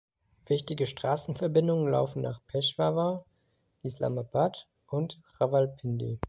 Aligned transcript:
Wichtige 0.47 0.87
Straßenverbindungen 0.87 1.91
laufen 1.91 2.23
nach 2.23 2.41
Peschawar, 2.47 3.23
Islamabad 3.83 4.67
und 4.87 5.21
Rawalpindi. 5.39 6.19